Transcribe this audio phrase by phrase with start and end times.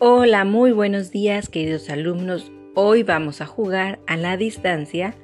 [0.00, 2.52] Hola, muy buenos días queridos alumnos.
[2.76, 5.16] Hoy vamos a jugar a la distancia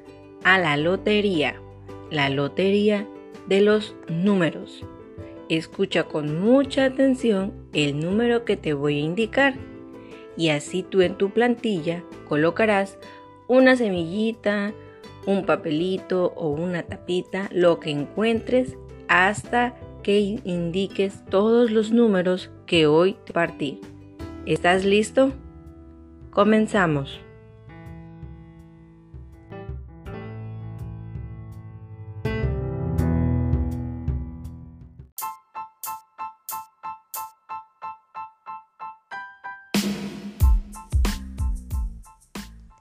[0.43, 1.55] a la lotería,
[2.11, 3.07] la lotería
[3.47, 4.85] de los números.
[5.49, 9.55] Escucha con mucha atención el número que te voy a indicar
[10.37, 12.99] y así tú en tu plantilla colocarás
[13.47, 14.75] una semillita,
[15.25, 22.89] un papelito o una tapita, lo que encuentres hasta que indiques todos los números que
[22.89, 23.81] hoy te partí.
[24.47, 25.33] ¿Estás listo?
[26.31, 27.19] Comenzamos.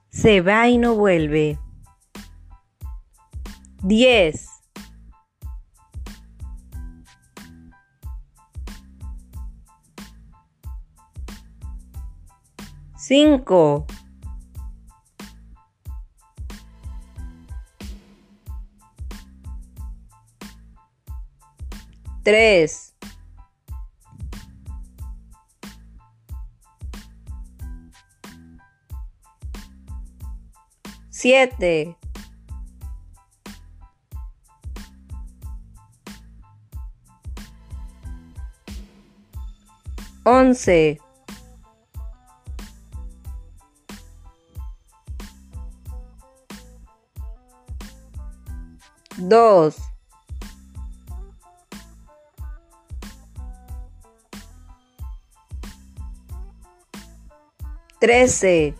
[0.10, 1.60] Se va y no vuelve.
[3.84, 4.53] 10
[13.04, 13.86] cinco,
[22.24, 22.96] tres,
[31.10, 31.98] siete,
[40.24, 41.03] once,
[49.18, 49.78] dos,
[58.00, 58.76] trece,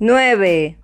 [0.00, 0.78] nueve,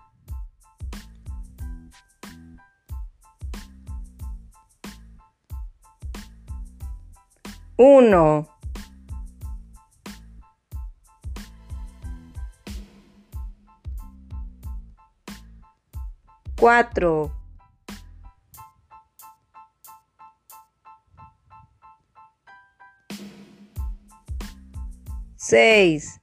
[7.76, 8.48] uno,
[16.58, 17.30] cuatro,
[25.36, 26.20] seis,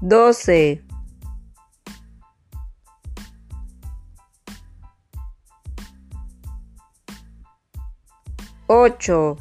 [0.00, 0.84] doce,
[8.68, 9.36] ocho,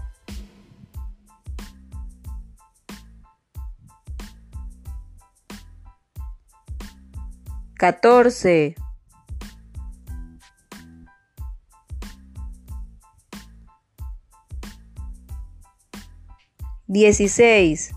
[7.80, 8.76] catorce,
[16.88, 17.92] dieciséis,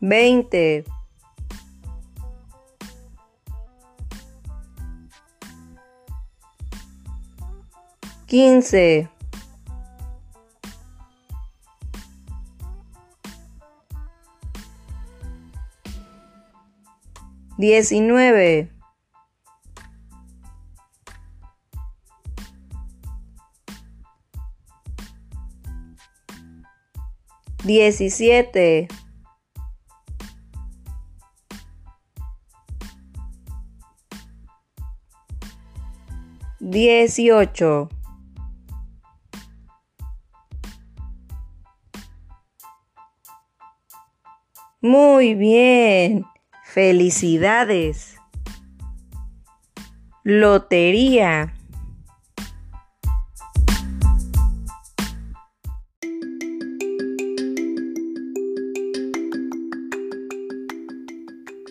[0.00, 0.84] veinte,
[8.26, 9.11] quince,
[17.62, 18.72] diecinueve,
[27.62, 28.88] diecisiete,
[36.58, 37.88] dieciocho,
[44.84, 46.24] Muy bien.
[46.74, 48.14] Felicidades.
[50.24, 51.52] Lotería.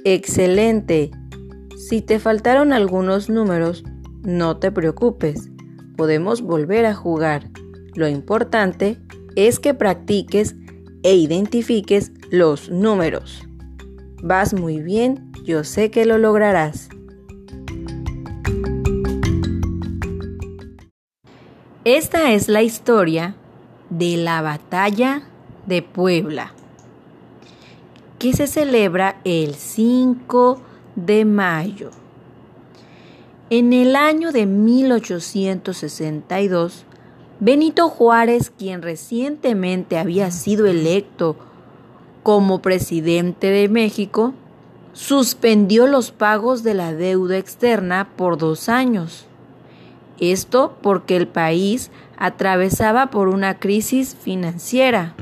[0.06, 1.10] Excelente.
[1.78, 3.84] Si te faltaron algunos números,
[4.22, 5.50] no te preocupes.
[5.98, 7.50] Podemos volver a jugar.
[7.96, 9.00] Lo importante
[9.36, 10.56] es que practiques
[11.02, 13.48] e identifiques los números.
[14.24, 16.90] Vas muy bien, yo sé que lo lograrás.
[21.86, 23.34] Esta es la historia
[23.90, 25.24] de la batalla
[25.66, 26.54] de Puebla,
[28.20, 30.62] que se celebra el 5
[30.96, 31.90] de mayo.
[33.50, 36.86] En el año de 1862,
[37.40, 41.38] Benito Juárez, quien recientemente había sido electo
[42.24, 44.34] como presidente de México,
[44.94, 49.26] suspendió los pagos de la deuda externa por dos años.
[50.20, 55.16] Esto porque el país atravesaba por una crisis financiera.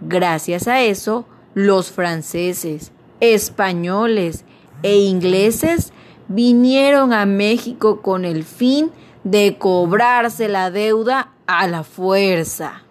[0.00, 4.44] Gracias a eso, los franceses, españoles
[4.82, 5.92] e ingleses
[6.28, 8.90] vinieron a México con el fin
[9.24, 12.85] de cobrarse la deuda a la fuerza.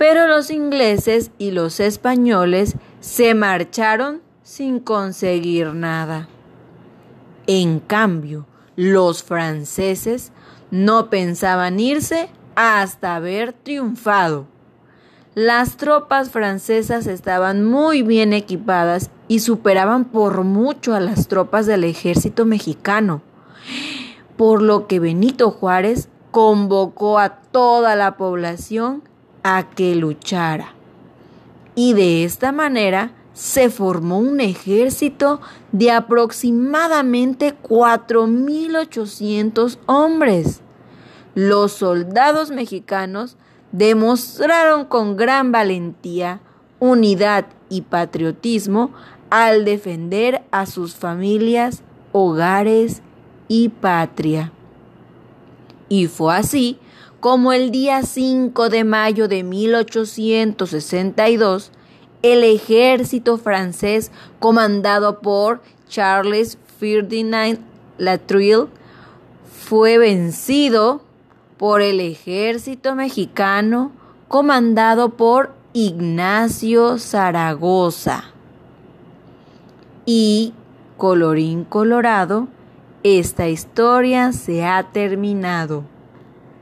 [0.00, 6.26] Pero los ingleses y los españoles se marcharon sin conseguir nada.
[7.46, 10.32] En cambio, los franceses
[10.70, 14.46] no pensaban irse hasta haber triunfado.
[15.34, 21.84] Las tropas francesas estaban muy bien equipadas y superaban por mucho a las tropas del
[21.84, 23.20] ejército mexicano,
[24.38, 29.02] por lo que Benito Juárez convocó a toda la población
[29.42, 30.74] a que luchara.
[31.74, 35.40] Y de esta manera se formó un ejército
[35.72, 40.60] de aproximadamente 4.800 hombres.
[41.34, 43.38] Los soldados mexicanos
[43.72, 46.40] demostraron con gran valentía,
[46.80, 48.90] unidad y patriotismo
[49.30, 51.82] al defender a sus familias,
[52.12, 53.02] hogares
[53.48, 54.52] y patria.
[55.88, 56.78] Y fue así
[57.20, 61.70] como el día 5 de mayo de 1862,
[62.22, 67.58] el ejército francés comandado por Charles Ferdinand
[67.98, 68.68] Latrille
[69.52, 71.02] fue vencido
[71.58, 73.92] por el ejército mexicano
[74.28, 78.24] comandado por Ignacio Zaragoza.
[80.06, 80.54] Y,
[80.96, 82.48] colorín colorado,
[83.02, 85.84] esta historia se ha terminado.